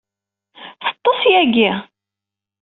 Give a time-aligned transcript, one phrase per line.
[0.83, 1.71] Teḍḍes yagi.